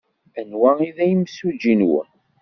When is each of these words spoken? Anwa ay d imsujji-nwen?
Anwa 0.39 0.71
ay 0.79 0.91
d 0.97 0.99
imsujji-nwen? 1.07 2.09